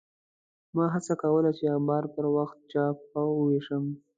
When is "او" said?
3.19-3.27